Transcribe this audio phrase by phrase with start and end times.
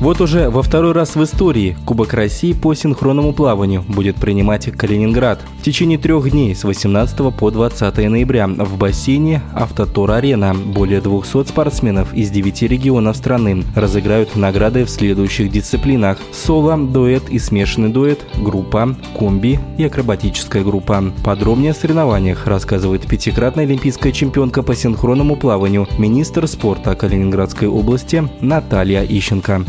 [0.00, 5.40] Вот уже во второй раз в истории Кубок России по синхронному плаванию будет принимать Калининград.
[5.58, 12.14] В течение трех дней с 18 по 20 ноября в бассейне Автотур-Арена более 200 спортсменов
[12.14, 18.94] из 9 регионов страны разыграют награды в следующих дисциплинах– соло, дуэт и смешанный дуэт, группа,
[19.18, 21.12] комби и акробатическая группа.
[21.24, 29.02] Подробнее о соревнованиях рассказывает пятикратная олимпийская чемпионка по синхронному плаванию, министр спорта Калининградской области Наталья
[29.02, 29.64] Ищенко.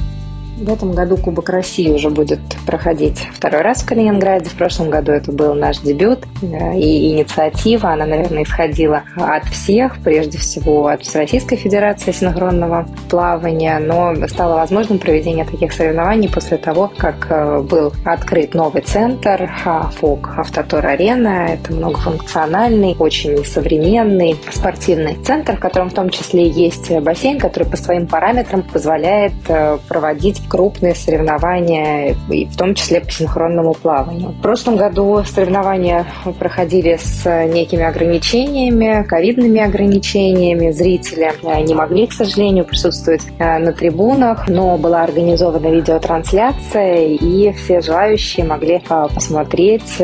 [0.60, 4.50] В этом году Кубок России уже будет проходить второй раз в Калининграде.
[4.50, 6.20] В прошлом году это был наш дебют.
[6.42, 14.14] И инициатива, она, наверное, исходила от всех, прежде всего от Всероссийской Федерации синхронного плавания, но
[14.28, 20.34] стало возможным проведение таких соревнований после того, как э, был открыт новый центр а, ФОК
[20.38, 21.52] Автотор Арена.
[21.54, 27.78] Это многофункциональный, очень современный спортивный центр, в котором в том числе есть бассейн, который по
[27.78, 34.30] своим параметрам позволяет э, проводить крупные соревнования, и в том числе по синхронному плаванию.
[34.30, 36.06] В прошлом году соревнования
[36.40, 40.72] проходили с некими ограничениями, ковидными ограничениями.
[40.72, 47.52] Зрители э, не могли, к сожалению, присутствовать э, на трибунах, но была организована видеотрансляция, и
[47.54, 49.98] все желающие могли э, посмотреть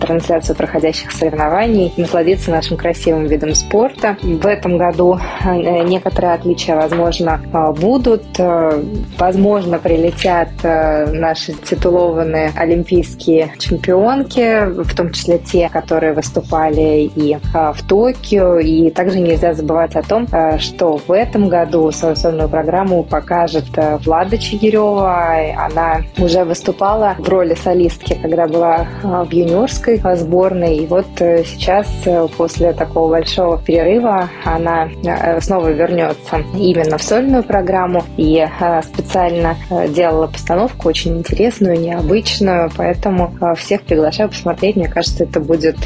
[0.00, 4.16] трансляцию проходящих соревнований, насладиться нашим красивым видом спорта.
[4.22, 7.40] В этом году некоторые отличия, возможно,
[7.80, 8.24] будут.
[9.18, 17.72] Возможно, прилетят э, наши титулованные олимпийские чемпионки, в том числе те, которые выступали и э,
[17.72, 18.58] в Токио.
[18.58, 23.64] И также нельзя забывать о том, э, что в этом году свою сольную программу покажет
[24.04, 25.54] Влада Чигирева.
[25.56, 30.76] Она уже выступала в роли солистки, когда была в юниорской сборной.
[30.76, 31.86] И вот сейчас,
[32.36, 34.88] после такого большого перерыва, она
[35.40, 38.04] снова вернется именно в сольную программу.
[38.16, 38.44] И
[38.82, 44.76] специально Э, делала постановку очень интересную, необычную, поэтому э, всех приглашаю посмотреть.
[44.76, 45.76] Мне кажется, это будет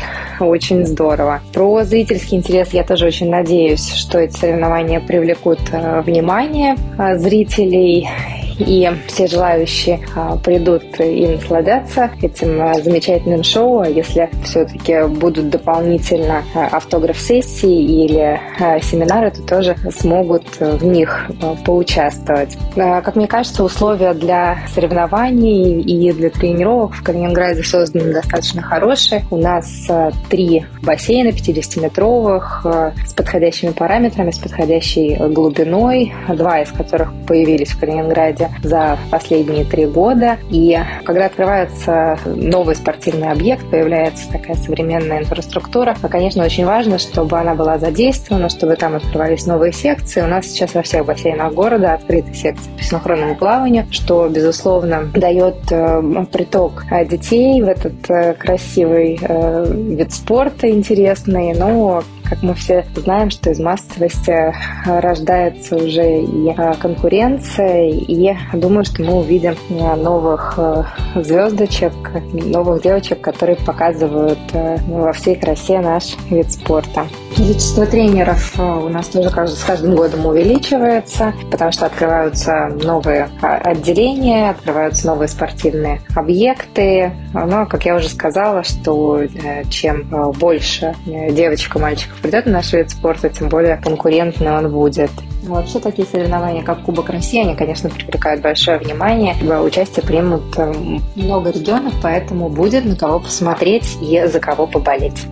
[0.41, 1.41] очень здорово.
[1.53, 6.77] Про зрительский интерес я тоже очень надеюсь, что эти соревнования привлекут э, внимание
[7.17, 8.09] зрителей
[8.59, 13.81] и все желающие а, придут и насладятся этим а, замечательным шоу.
[13.81, 18.41] А если все-таки будут дополнительно автограф-сессии или
[18.83, 21.31] семинары, то тоже смогут в них
[21.65, 22.57] поучаствовать.
[22.75, 29.25] Как мне кажется, условия для соревнований и для тренировок в Калининграде созданы достаточно хорошие.
[29.31, 29.89] У нас
[30.29, 38.48] три бассейна 50-метровых с подходящими параметрами, с подходящей глубиной, два из которых появились в Калининграде
[38.63, 40.39] за последние три года.
[40.51, 47.39] И когда открывается новый спортивный объект, появляется такая современная инфраструктура, то, конечно, очень важно, чтобы
[47.39, 50.23] она была задействована, чтобы там открывались новые секции.
[50.23, 55.57] У нас сейчас во всех бассейнах города открыты секции по синхронному плаванию, что, безусловно, дает
[55.71, 62.85] э, приток детей в этот э, красивый э, вид спорта интересный, но как мы все
[62.95, 70.85] знаем, что из массовости рождается уже и конкуренция, и думаю, что мы увидим новых э,
[71.17, 71.93] звездочек,
[72.33, 77.07] новых девочек, которые показывают э, во всей красе наш вид спорта.
[77.37, 83.57] Количество тренеров э, у нас тоже с каждым годом увеличивается, потому что открываются новые а,
[83.57, 87.13] отделения, открываются новые спортивные объекты.
[87.33, 89.23] Но, как я уже сказала, что
[89.71, 90.09] чем
[90.39, 95.11] больше девочек и мальчиков придет на наш вид спорта, тем более конкурентный он будет.
[95.45, 99.35] Вообще такие соревнования, как Кубок России, они, конечно, привлекают большое внимание.
[99.41, 100.73] В участие примут э,
[101.15, 105.27] много регионов, поэтому будет на кого посмотреть и за кого поболеть.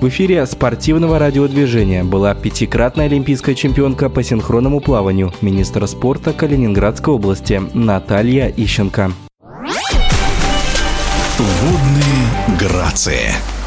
[0.00, 7.60] В эфире спортивного радиодвижения была пятикратная олимпийская чемпионка по синхронному плаванию, министр спорта Калининградской области
[7.74, 9.10] Наталья Ищенко.
[11.38, 13.57] Водные грации.